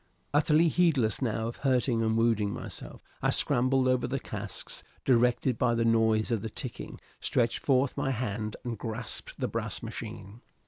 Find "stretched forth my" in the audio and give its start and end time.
7.19-8.09